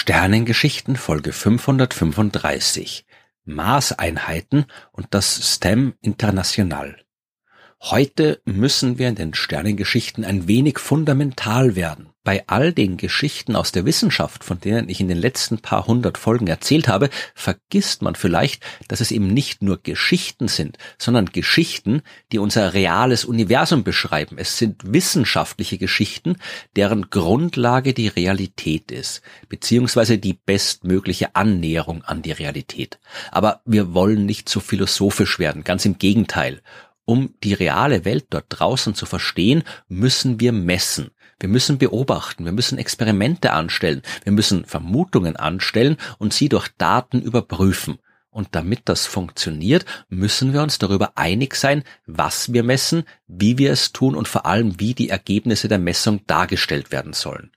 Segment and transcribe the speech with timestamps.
[0.00, 3.04] Sternengeschichten Folge 535
[3.44, 6.96] Maßeinheiten und das STEM International.
[7.82, 13.72] Heute müssen wir in den Sternengeschichten ein wenig fundamental werden bei all den Geschichten aus
[13.72, 18.14] der Wissenschaft, von denen ich in den letzten paar hundert Folgen erzählt habe, vergisst man
[18.14, 24.36] vielleicht, dass es eben nicht nur Geschichten sind, sondern Geschichten, die unser reales Universum beschreiben.
[24.38, 26.36] Es sind wissenschaftliche Geschichten,
[26.76, 32.98] deren Grundlage die Realität ist, beziehungsweise die bestmögliche Annäherung an die Realität.
[33.30, 36.60] Aber wir wollen nicht zu philosophisch werden, ganz im Gegenteil.
[37.10, 41.10] Um die reale Welt dort draußen zu verstehen, müssen wir messen.
[41.40, 47.20] Wir müssen beobachten, wir müssen Experimente anstellen, wir müssen Vermutungen anstellen und sie durch Daten
[47.20, 47.98] überprüfen.
[48.30, 53.72] Und damit das funktioniert, müssen wir uns darüber einig sein, was wir messen, wie wir
[53.72, 57.50] es tun und vor allem, wie die Ergebnisse der Messung dargestellt werden sollen.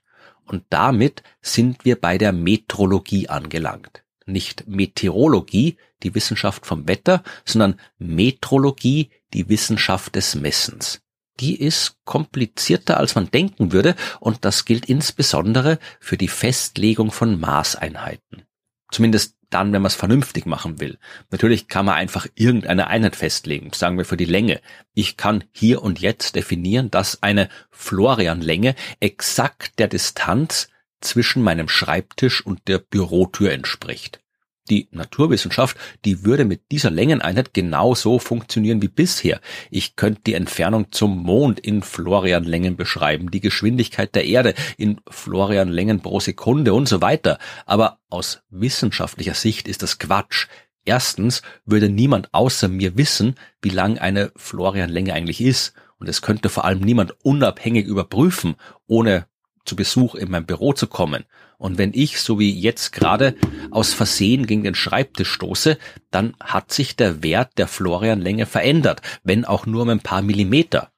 [0.46, 4.02] Und damit sind wir bei der Metrologie angelangt.
[4.26, 11.04] Nicht Meteorologie, die Wissenschaft vom Wetter, sondern Metrologie, die Wissenschaft des Messens
[11.40, 17.40] die ist komplizierter, als man denken würde, und das gilt insbesondere für die Festlegung von
[17.40, 18.44] Maßeinheiten.
[18.90, 20.98] Zumindest dann, wenn man es vernünftig machen will.
[21.30, 24.60] Natürlich kann man einfach irgendeine Einheit festlegen, sagen wir für die Länge.
[24.94, 30.68] Ich kann hier und jetzt definieren, dass eine Florianlänge exakt der Distanz
[31.00, 34.23] zwischen meinem Schreibtisch und der Bürotür entspricht.
[34.70, 35.76] Die Naturwissenschaft,
[36.06, 39.40] die würde mit dieser Längeneinheit genauso funktionieren wie bisher.
[39.70, 46.00] Ich könnte die Entfernung zum Mond in Florianlängen beschreiben, die Geschwindigkeit der Erde in Florianlängen
[46.00, 47.38] pro Sekunde und so weiter.
[47.66, 50.46] Aber aus wissenschaftlicher Sicht ist das Quatsch.
[50.86, 55.74] Erstens würde niemand außer mir wissen, wie lang eine Florianlänge eigentlich ist.
[55.98, 59.26] Und es könnte vor allem niemand unabhängig überprüfen, ohne
[59.64, 61.24] zu Besuch in mein Büro zu kommen.
[61.58, 63.34] Und wenn ich, so wie jetzt gerade,
[63.70, 65.78] aus Versehen gegen den Schreibtisch stoße,
[66.10, 70.90] dann hat sich der Wert der Florianlänge verändert, wenn auch nur um ein paar Millimeter.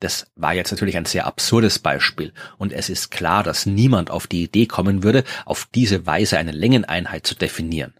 [0.00, 4.26] Das war jetzt natürlich ein sehr absurdes Beispiel und es ist klar, dass niemand auf
[4.26, 7.94] die Idee kommen würde, auf diese Weise eine Längeneinheit zu definieren.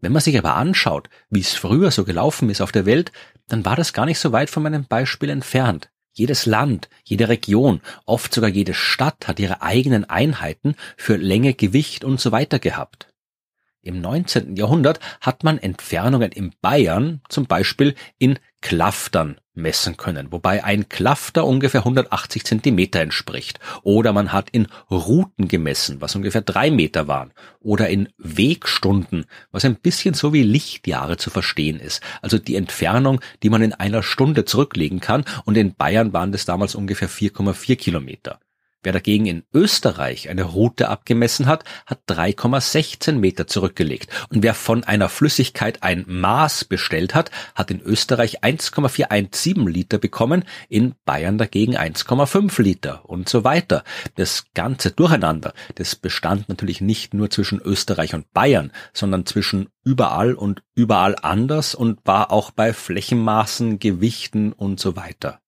[0.00, 3.10] Wenn man sich aber anschaut, wie es früher so gelaufen ist auf der Welt,
[3.48, 5.88] dann war das gar nicht so weit von meinem Beispiel entfernt.
[6.18, 12.04] Jedes Land, jede Region, oft sogar jede Stadt hat ihre eigenen Einheiten für Länge, Gewicht
[12.04, 13.12] und so weiter gehabt.
[13.82, 14.56] Im 19.
[14.56, 21.44] Jahrhundert hat man Entfernungen in Bayern zum Beispiel in Klaftern messen können, wobei ein Klafter
[21.44, 23.58] ungefähr 180 Zentimeter entspricht.
[23.82, 27.32] Oder man hat in Routen gemessen, was ungefähr drei Meter waren.
[27.60, 32.02] Oder in Wegstunden, was ein bisschen so wie Lichtjahre zu verstehen ist.
[32.22, 35.24] Also die Entfernung, die man in einer Stunde zurücklegen kann.
[35.44, 38.38] Und in Bayern waren das damals ungefähr 4,4 Kilometer.
[38.86, 44.08] Wer dagegen in Österreich eine Route abgemessen hat, hat 3,16 Meter zurückgelegt.
[44.28, 50.44] Und wer von einer Flüssigkeit ein Maß bestellt hat, hat in Österreich 1,417 Liter bekommen,
[50.68, 53.82] in Bayern dagegen 1,5 Liter und so weiter.
[54.14, 60.34] Das ganze Durcheinander, das bestand natürlich nicht nur zwischen Österreich und Bayern, sondern zwischen überall
[60.34, 65.40] und überall anders und war auch bei Flächenmaßen, Gewichten und so weiter.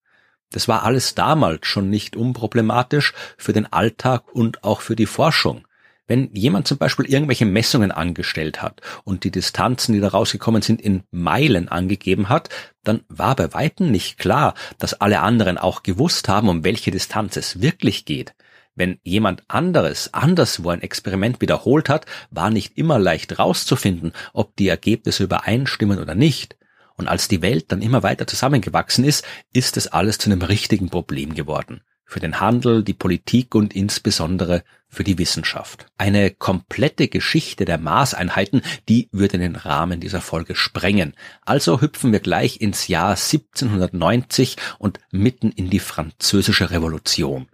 [0.50, 5.66] Das war alles damals schon nicht unproblematisch für den Alltag und auch für die Forschung.
[6.06, 10.80] Wenn jemand zum Beispiel irgendwelche Messungen angestellt hat und die Distanzen, die da rausgekommen sind,
[10.80, 12.48] in Meilen angegeben hat,
[12.82, 17.36] dann war bei Weitem nicht klar, dass alle anderen auch gewusst haben, um welche Distanz
[17.36, 18.34] es wirklich geht.
[18.74, 24.68] Wenn jemand anderes anderswo ein Experiment wiederholt hat, war nicht immer leicht rauszufinden, ob die
[24.68, 26.56] Ergebnisse übereinstimmen oder nicht.
[26.98, 30.90] Und als die Welt dann immer weiter zusammengewachsen ist, ist es alles zu einem richtigen
[30.90, 31.80] Problem geworden.
[32.04, 35.86] Für den Handel, die Politik und insbesondere für die Wissenschaft.
[35.98, 41.14] Eine komplette Geschichte der Maßeinheiten, die würde den Rahmen dieser Folge sprengen.
[41.44, 47.48] Also hüpfen wir gleich ins Jahr 1790 und mitten in die französische Revolution.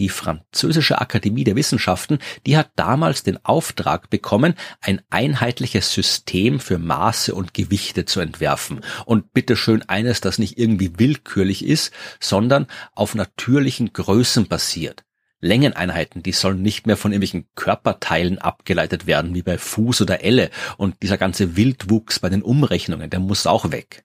[0.00, 6.78] Die Französische Akademie der Wissenschaften, die hat damals den Auftrag bekommen, ein einheitliches System für
[6.78, 8.80] Maße und Gewichte zu entwerfen.
[9.04, 15.04] Und bitteschön eines, das nicht irgendwie willkürlich ist, sondern auf natürlichen Größen basiert.
[15.42, 20.50] Längeneinheiten, die sollen nicht mehr von irgendwelchen Körperteilen abgeleitet werden, wie bei Fuß oder Elle.
[20.78, 24.04] Und dieser ganze Wildwuchs bei den Umrechnungen, der muss auch weg.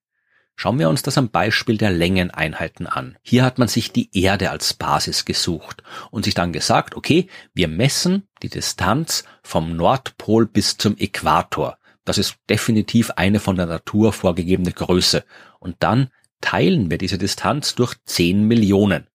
[0.56, 3.18] Schauen wir uns das am Beispiel der Längeneinheiten an.
[3.22, 7.68] Hier hat man sich die Erde als Basis gesucht und sich dann gesagt, okay, wir
[7.68, 11.78] messen die Distanz vom Nordpol bis zum Äquator.
[12.06, 15.26] Das ist definitiv eine von der Natur vorgegebene Größe.
[15.60, 16.10] Und dann
[16.40, 19.08] teilen wir diese Distanz durch 10 Millionen.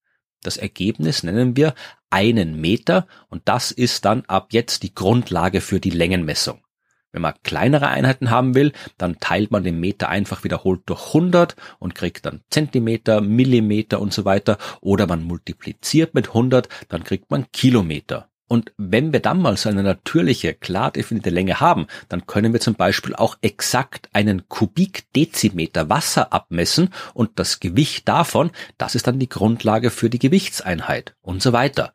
[0.42, 1.74] Das Ergebnis nennen wir
[2.10, 6.62] einen Meter und das ist dann ab jetzt die Grundlage für die Längenmessung.
[7.12, 11.56] Wenn man kleinere Einheiten haben will, dann teilt man den Meter einfach wiederholt durch 100
[11.78, 14.58] und kriegt dann Zentimeter, Millimeter und so weiter.
[14.80, 18.30] Oder man multipliziert mit 100, dann kriegt man Kilometer.
[18.50, 22.58] Und wenn wir dann mal so eine natürliche, klar definierte Länge haben, dann können wir
[22.58, 29.20] zum Beispiel auch exakt einen Kubikdezimeter Wasser abmessen und das Gewicht davon, das ist dann
[29.20, 31.92] die Grundlage für die Gewichtseinheit und so weiter.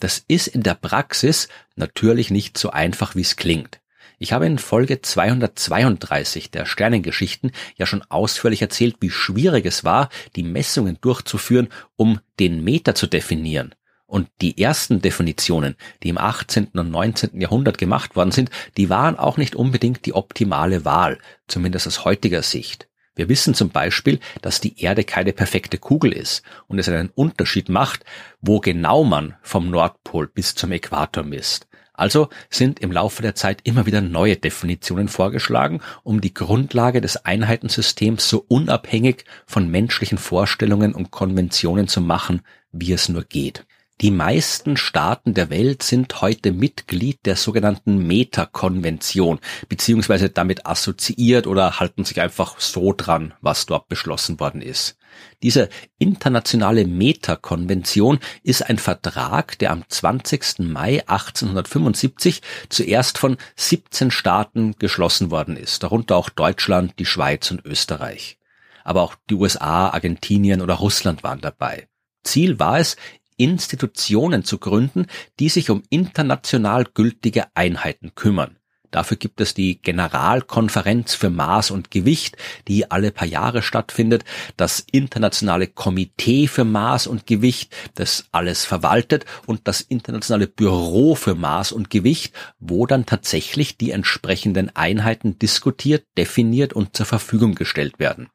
[0.00, 3.81] Das ist in der Praxis natürlich nicht so einfach, wie es klingt.
[4.22, 10.10] Ich habe in Folge 232 der Sternengeschichten ja schon ausführlich erzählt, wie schwierig es war,
[10.36, 13.74] die Messungen durchzuführen, um den Meter zu definieren.
[14.06, 15.74] Und die ersten Definitionen,
[16.04, 16.68] die im 18.
[16.74, 17.40] und 19.
[17.40, 22.44] Jahrhundert gemacht worden sind, die waren auch nicht unbedingt die optimale Wahl, zumindest aus heutiger
[22.44, 22.86] Sicht.
[23.16, 27.68] Wir wissen zum Beispiel, dass die Erde keine perfekte Kugel ist und es einen Unterschied
[27.68, 28.04] macht,
[28.40, 31.66] wo genau man vom Nordpol bis zum Äquator misst.
[31.94, 37.24] Also sind im Laufe der Zeit immer wieder neue Definitionen vorgeschlagen, um die Grundlage des
[37.24, 42.42] Einheitensystems so unabhängig von menschlichen Vorstellungen und Konventionen zu machen,
[42.72, 43.66] wie es nur geht.
[44.00, 51.78] Die meisten Staaten der Welt sind heute Mitglied der sogenannten Meta-Konvention, beziehungsweise damit assoziiert oder
[51.78, 54.96] halten sich einfach so dran, was dort beschlossen worden ist.
[55.42, 55.68] Diese
[55.98, 60.60] internationale Meta-Konvention ist ein Vertrag, der am 20.
[60.60, 67.64] Mai 1875 zuerst von 17 Staaten geschlossen worden ist, darunter auch Deutschland, die Schweiz und
[67.64, 68.38] Österreich.
[68.82, 71.86] Aber auch die USA, Argentinien oder Russland waren dabei.
[72.24, 72.96] Ziel war es,
[73.36, 75.06] Institutionen zu gründen,
[75.38, 78.56] die sich um international gültige Einheiten kümmern.
[78.92, 82.36] Dafür gibt es die Generalkonferenz für Maß und Gewicht,
[82.68, 84.24] die alle paar Jahre stattfindet,
[84.58, 91.34] das Internationale Komitee für Maß und Gewicht, das alles verwaltet und das Internationale Büro für
[91.34, 97.98] Maß und Gewicht, wo dann tatsächlich die entsprechenden Einheiten diskutiert, definiert und zur Verfügung gestellt
[97.98, 98.28] werden.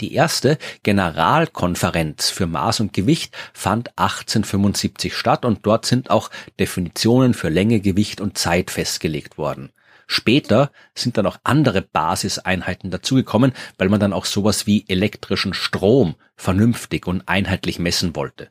[0.00, 7.34] Die erste Generalkonferenz für Maß und Gewicht fand 1875 statt und dort sind auch Definitionen
[7.34, 9.70] für Länge, Gewicht und Zeit festgelegt worden.
[10.06, 16.16] Später sind dann auch andere Basiseinheiten dazugekommen, weil man dann auch sowas wie elektrischen Strom
[16.36, 18.50] vernünftig und einheitlich messen wollte.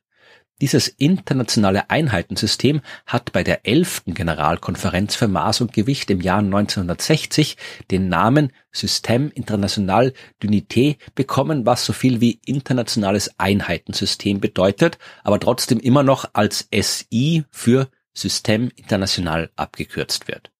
[0.61, 4.03] Dieses internationale Einheitensystem hat bei der 11.
[4.05, 7.57] Generalkonferenz für Maß und Gewicht im Jahr 1960
[7.89, 15.79] den Namen Système International d'Unité bekommen, was so viel wie internationales Einheitensystem bedeutet, aber trotzdem
[15.79, 20.51] immer noch als SI für Système International abgekürzt wird.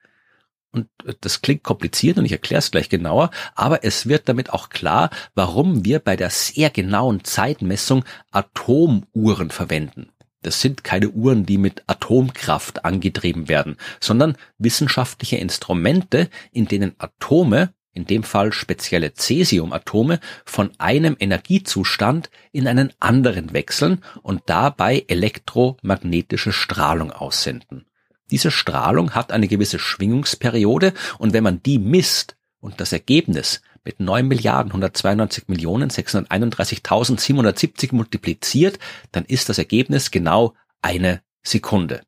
[0.71, 0.87] Und
[1.19, 5.09] das klingt kompliziert und ich erkläre es gleich genauer, aber es wird damit auch klar,
[5.35, 10.11] warum wir bei der sehr genauen Zeitmessung Atomuhren verwenden.
[10.43, 17.73] Das sind keine Uhren, die mit Atomkraft angetrieben werden, sondern wissenschaftliche Instrumente, in denen Atome,
[17.93, 26.53] in dem Fall spezielle Cäsiumatome, von einem Energiezustand in einen anderen wechseln und dabei elektromagnetische
[26.53, 27.85] Strahlung aussenden.
[28.31, 33.99] Diese Strahlung hat eine gewisse Schwingungsperiode und wenn man die misst und das Ergebnis mit
[33.99, 38.79] 9 Milliarden 192 Millionen 631.770 multipliziert,
[39.11, 42.03] dann ist das Ergebnis genau eine Sekunde.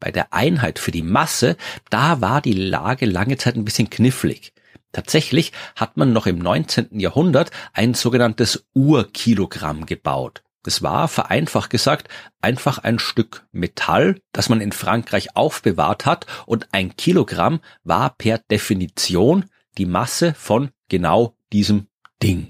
[0.03, 1.55] Bei der Einheit für die Masse,
[1.89, 4.51] da war die Lage lange Zeit ein bisschen knifflig.
[4.91, 6.99] Tatsächlich hat man noch im 19.
[6.99, 10.43] Jahrhundert ein sogenanntes Urkilogramm gebaut.
[10.63, 12.09] Das war, vereinfacht gesagt,
[12.41, 18.39] einfach ein Stück Metall, das man in Frankreich aufbewahrt hat und ein Kilogramm war per
[18.39, 19.45] Definition
[19.77, 21.87] die Masse von genau diesem
[22.21, 22.49] Ding.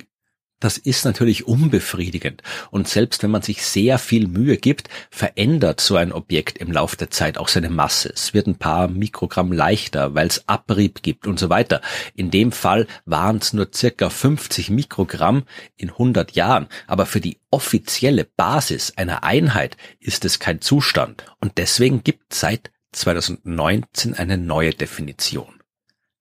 [0.63, 2.41] Das ist natürlich unbefriedigend.
[2.71, 6.95] Und selbst wenn man sich sehr viel Mühe gibt, verändert so ein Objekt im Laufe
[6.95, 8.13] der Zeit auch seine Masse.
[8.15, 11.81] Es wird ein paar Mikrogramm leichter, weil es Abrieb gibt und so weiter.
[12.15, 15.43] In dem Fall waren es nur circa 50 Mikrogramm
[15.75, 16.67] in 100 Jahren.
[16.87, 21.25] Aber für die offizielle Basis einer Einheit ist es kein Zustand.
[21.41, 25.62] Und deswegen gibt seit 2019 eine neue Definition.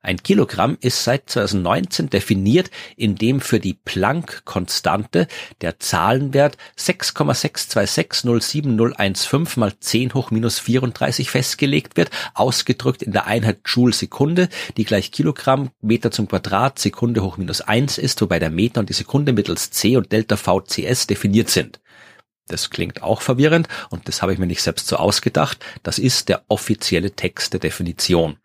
[0.05, 5.29] Ein Kilogramm ist seit 2019 definiert, indem für die Planck-Konstante
[5.61, 13.93] der Zahlenwert 6,62607015 mal 10 hoch minus 34 festgelegt wird, ausgedrückt in der Einheit Joule
[13.93, 18.81] Sekunde, die gleich Kilogramm Meter zum Quadrat Sekunde hoch minus 1 ist, wobei der Meter
[18.81, 21.79] und die Sekunde mittels C und Delta VCS definiert sind.
[22.49, 25.65] Das klingt auch verwirrend und das habe ich mir nicht selbst so ausgedacht.
[25.85, 28.39] Das ist der offizielle Text der Definition.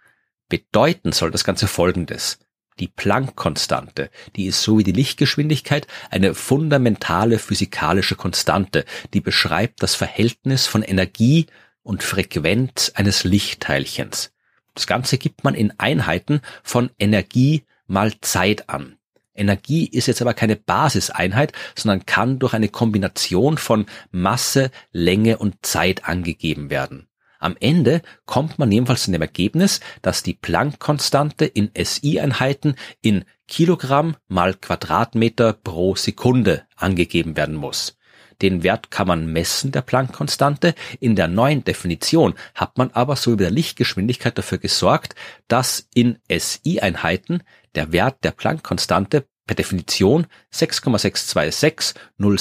[0.50, 2.40] Bedeuten soll das Ganze Folgendes.
[2.80, 9.96] Die Planck-Konstante, die ist so wie die Lichtgeschwindigkeit eine fundamentale physikalische Konstante, die beschreibt das
[9.96, 11.48] Verhältnis von Energie
[11.82, 14.32] und Frequenz eines Lichtteilchens.
[14.76, 18.98] Das Ganze gibt man in Einheiten von Energie mal Zeit an.
[19.34, 25.66] Energie ist jetzt aber keine Basiseinheit, sondern kann durch eine Kombination von Masse, Länge und
[25.66, 27.07] Zeit angegeben werden.
[27.40, 34.18] Am Ende kommt man jedenfalls zu dem Ergebnis, dass die Planck-Konstante in SI-Einheiten in Kilogramm
[34.28, 37.98] mal Quadratmeter pro Sekunde angegeben werden muss.
[38.42, 40.76] Den Wert kann man messen, der Planck-Konstante.
[41.00, 45.16] In der neuen Definition hat man aber so über der Lichtgeschwindigkeit dafür gesorgt,
[45.48, 47.42] dass in SI-Einheiten
[47.74, 52.38] der Wert der Planck-Konstante per Definition 6,626 mal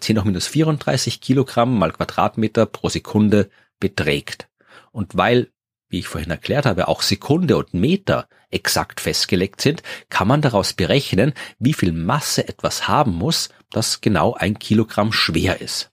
[0.00, 4.48] 10 hoch minus 34 Kilogramm mal Quadratmeter pro Sekunde beträgt.
[4.90, 5.52] Und weil,
[5.88, 10.72] wie ich vorhin erklärt habe, auch Sekunde und Meter exakt festgelegt sind, kann man daraus
[10.72, 15.91] berechnen, wie viel Masse etwas haben muss, das genau ein Kilogramm schwer ist.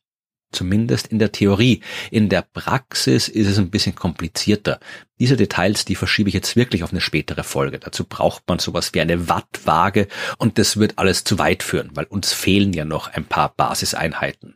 [0.51, 1.82] Zumindest in der Theorie.
[2.10, 4.79] In der Praxis ist es ein bisschen komplizierter.
[5.20, 7.77] Diese Details, die verschiebe ich jetzt wirklich auf eine spätere Folge.
[7.77, 12.06] Dazu braucht man sowas wie eine Wattwaage und das wird alles zu weit führen, weil
[12.06, 14.56] uns fehlen ja noch ein paar Basiseinheiten.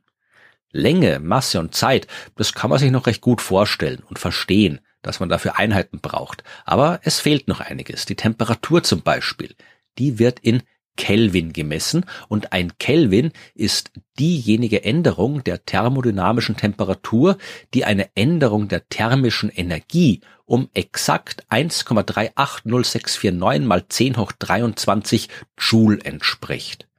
[0.72, 5.20] Länge, Masse und Zeit, das kann man sich noch recht gut vorstellen und verstehen, dass
[5.20, 6.44] man dafür Einheiten braucht.
[6.66, 8.06] Aber es fehlt noch einiges.
[8.06, 9.56] Die Temperatur zum Beispiel.
[10.00, 10.64] Die wird in
[10.96, 17.40] Kelvin gemessen und ein Kelvin ist diejenige Änderung der thermodynamischen Temperatur,
[17.74, 26.90] die eine Änderung der thermischen Energie um exakt 1,380649 mal 10 hoch 23 Joule entspricht.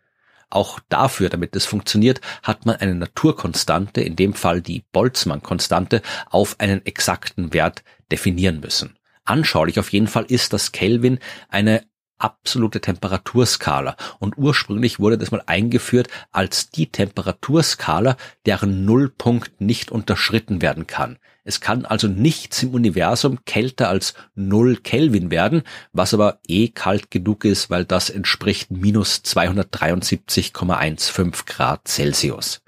[0.50, 6.60] Auch dafür, damit es funktioniert, hat man eine Naturkonstante, in dem Fall die Boltzmann-Konstante, auf
[6.60, 7.82] einen exakten Wert
[8.12, 8.96] definieren müssen.
[9.24, 11.82] Anschaulich auf jeden Fall ist das Kelvin eine
[12.18, 13.97] absolute Temperaturskala.
[14.18, 18.16] Und ursprünglich wurde das mal eingeführt als die Temperaturskala,
[18.47, 21.18] deren Nullpunkt nicht unterschritten werden kann.
[21.44, 27.11] Es kann also nichts im Universum kälter als null Kelvin werden, was aber eh kalt
[27.11, 32.63] genug ist, weil das entspricht minus 273,15 Grad Celsius.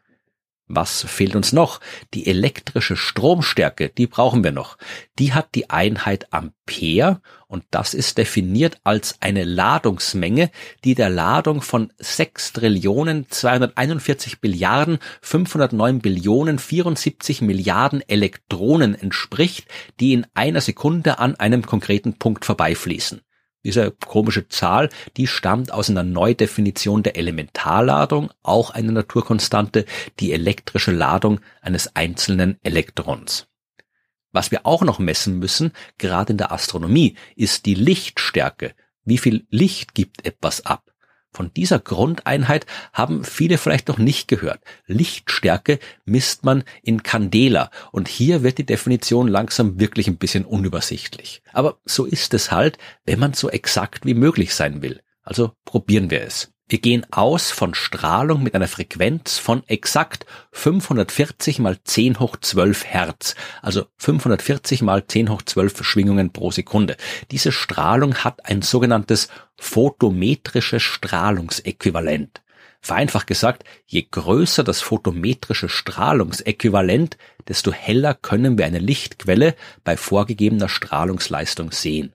[0.69, 1.81] Was fehlt uns noch?
[2.13, 4.79] Die elektrische Stromstärke, die brauchen wir noch.
[5.19, 10.51] Die hat die Einheit Ampere und das ist definiert als eine Ladungsmenge,
[10.83, 19.69] die der Ladung von 6 Trillionen 241 Billiarden 509 Billionen 74 Milliarden Elektronen entspricht,
[20.01, 23.21] die in einer Sekunde an einem konkreten Punkt vorbeifließen.
[23.67, 29.87] Diese komische Zahl, die stammt aus einer Neudefinition der Elementarladung, auch eine Naturkonstante,
[30.21, 33.49] die elektrische Ladung eines einzelnen Elektrons.
[34.31, 38.73] Was wir auch noch messen müssen, gerade in der Astronomie, ist die Lichtstärke.
[39.05, 40.93] Wie viel Licht gibt etwas ab?
[41.37, 42.65] Von dieser Grundeinheit
[42.95, 44.61] haben viele vielleicht noch nicht gehört.
[44.87, 51.43] Lichtstärke misst man in Candela und hier wird die Definition langsam wirklich ein bisschen unübersichtlich.
[51.53, 55.03] Aber so ist es halt, wenn man so exakt wie möglich sein will.
[55.21, 56.55] Also probieren wir es.
[56.69, 62.85] Wir gehen aus von Strahlung mit einer Frequenz von exakt 540 mal 10 hoch 12
[62.85, 66.97] Hertz, also 540 mal 10 hoch 12 Schwingungen pro Sekunde.
[67.31, 72.43] Diese Strahlung hat ein sogenanntes photometrisches Strahlungsäquivalent.
[72.81, 79.55] Vereinfacht gesagt, je größer das photometrische Strahlungsäquivalent, desto heller können wir eine Lichtquelle
[79.85, 82.13] bei vorgegebener Strahlungsleistung sehen.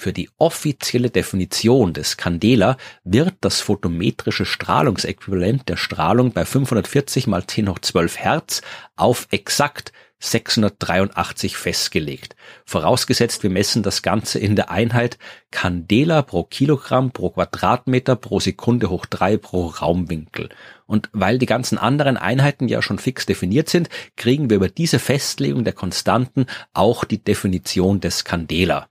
[0.00, 7.44] Für die offizielle Definition des Candela wird das photometrische Strahlungsäquivalent der Strahlung bei 540 mal
[7.44, 8.62] 10 hoch 12 Hertz
[8.94, 12.36] auf exakt 683 festgelegt.
[12.64, 15.18] Vorausgesetzt, wir messen das Ganze in der Einheit
[15.50, 20.48] Candela pro Kilogramm pro Quadratmeter pro Sekunde hoch drei pro Raumwinkel.
[20.86, 25.00] Und weil die ganzen anderen Einheiten ja schon fix definiert sind, kriegen wir über diese
[25.00, 28.88] Festlegung der Konstanten auch die Definition des Candela.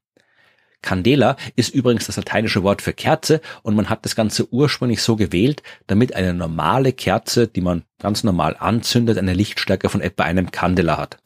[0.87, 5.17] Candela ist übrigens das lateinische Wort für Kerze und man hat das Ganze ursprünglich so
[5.17, 10.49] gewählt, damit eine normale Kerze, die man ganz normal anzündet, eine Lichtstärke von etwa einem
[10.49, 11.17] Candela hat.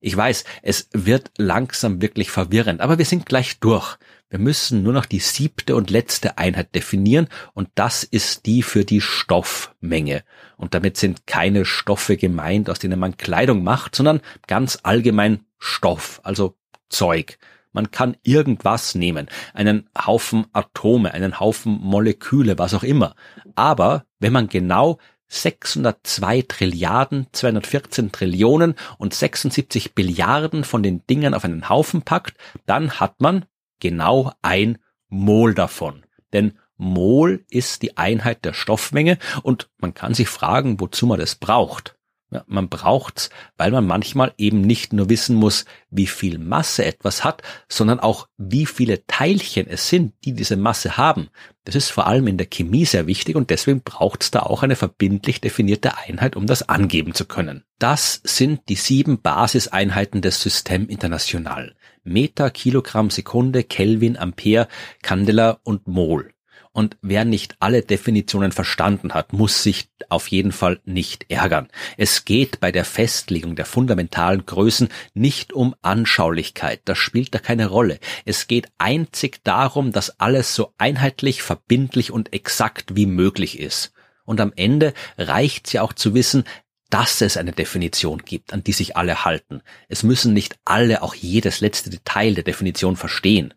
[0.00, 3.96] Ich weiß, es wird langsam wirklich verwirrend, aber wir sind gleich durch.
[4.28, 8.84] Wir müssen nur noch die siebte und letzte Einheit definieren und das ist die für
[8.84, 10.24] die Stoffmenge.
[10.56, 16.20] Und damit sind keine Stoffe gemeint, aus denen man Kleidung macht, sondern ganz allgemein Stoff,
[16.24, 16.56] also
[16.88, 17.38] Zeug.
[17.76, 23.14] Man kann irgendwas nehmen, einen Haufen Atome, einen Haufen Moleküle, was auch immer.
[23.54, 24.96] Aber wenn man genau
[25.28, 32.92] 602 Trilliarden, 214 Trillionen und 76 Billiarden von den Dingen auf einen Haufen packt, dann
[32.98, 33.44] hat man
[33.78, 34.78] genau ein
[35.10, 36.06] Mol davon.
[36.32, 41.34] Denn Mol ist die Einheit der Stoffmenge und man kann sich fragen, wozu man das
[41.34, 41.95] braucht.
[42.30, 47.22] Ja, man braucht's, weil man manchmal eben nicht nur wissen muss, wie viel Masse etwas
[47.22, 51.28] hat, sondern auch, wie viele Teilchen es sind, die diese Masse haben.
[51.64, 54.74] Das ist vor allem in der Chemie sehr wichtig und deswegen braucht's da auch eine
[54.74, 57.62] verbindlich definierte Einheit, um das angeben zu können.
[57.78, 61.76] Das sind die sieben Basiseinheiten des System International.
[62.02, 64.66] Meter, Kilogramm, Sekunde, Kelvin, Ampere,
[65.02, 66.32] Candela und Mol.
[66.76, 71.68] Und wer nicht alle Definitionen verstanden hat, muss sich auf jeden Fall nicht ärgern.
[71.96, 76.82] Es geht bei der Festlegung der fundamentalen Größen nicht um Anschaulichkeit.
[76.84, 77.98] Das spielt da keine Rolle.
[78.26, 83.94] Es geht einzig darum, dass alles so einheitlich, verbindlich und exakt wie möglich ist.
[84.26, 86.44] Und am Ende reicht's ja auch zu wissen,
[86.90, 89.62] dass es eine Definition gibt, an die sich alle halten.
[89.88, 93.54] Es müssen nicht alle auch jedes letzte Detail der Definition verstehen.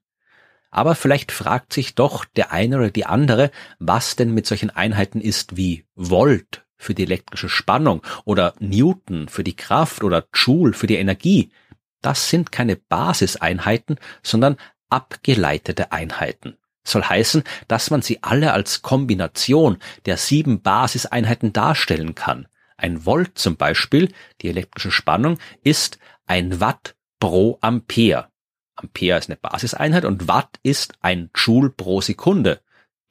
[0.71, 5.21] Aber vielleicht fragt sich doch der eine oder die andere, was denn mit solchen Einheiten
[5.21, 10.88] ist wie Volt für die elektrische Spannung oder Newton für die Kraft oder Joule für
[10.88, 11.51] die Energie.
[12.01, 14.58] Das sind keine Basiseinheiten, sondern
[14.89, 16.58] abgeleitete Einheiten.
[16.84, 22.47] Soll heißen, dass man sie alle als Kombination der sieben Basiseinheiten darstellen kann.
[22.77, 28.29] Ein Volt zum Beispiel, die elektrische Spannung, ist ein Watt pro Ampere.
[28.80, 32.62] Ampere ist eine Basiseinheit und Watt ist ein Joule pro Sekunde.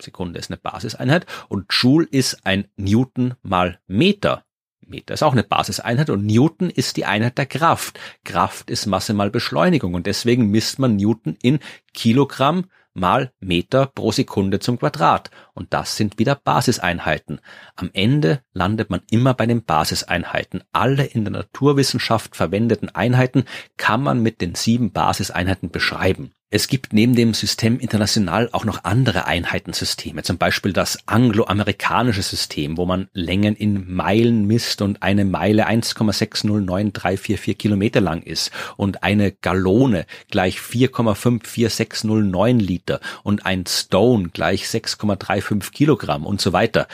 [0.01, 4.45] Sekunde ist eine Basiseinheit und Joule ist ein Newton mal Meter.
[4.81, 7.99] Meter ist auch eine Basiseinheit und Newton ist die Einheit der Kraft.
[8.25, 11.59] Kraft ist Masse mal Beschleunigung und deswegen misst man Newton in
[11.93, 12.67] Kilogramm
[12.99, 15.31] mal Meter pro Sekunde zum Quadrat.
[15.55, 17.41] Und das sind wieder Basiseinheiten.
[17.77, 20.63] Am Ende landet man immer bei den Basiseinheiten.
[20.73, 23.45] Alle in der Naturwissenschaft verwendeten Einheiten
[23.77, 26.33] kann man mit den sieben Basiseinheiten beschreiben.
[26.51, 32.79] Es gibt neben dem System International auch noch andere Einheitensysteme, zum Beispiel das angloamerikanische System,
[32.79, 39.33] wo man Längen in Meilen misst und eine Meile 1,609344 Kilometer lang ist und eine
[39.33, 46.89] Gallone gleich 4,54609 Liter und ein Stone gleich 6,35 Kilogramm und so weiter.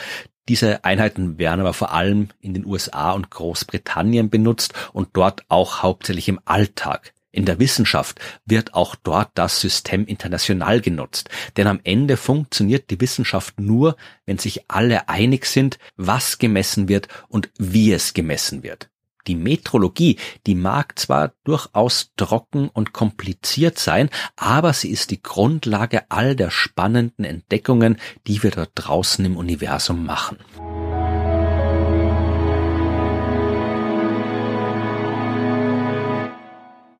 [0.49, 5.81] Diese Einheiten werden aber vor allem in den USA und Großbritannien benutzt und dort auch
[5.81, 7.14] hauptsächlich im Alltag.
[7.35, 13.01] In der Wissenschaft wird auch dort das System international genutzt, denn am Ende funktioniert die
[13.01, 18.89] Wissenschaft nur, wenn sich alle einig sind, was gemessen wird und wie es gemessen wird.
[19.27, 20.17] Die Metrologie,
[20.47, 26.51] die mag zwar durchaus trocken und kompliziert sein, aber sie ist die Grundlage all der
[26.51, 30.37] spannenden Entdeckungen, die wir dort draußen im Universum machen.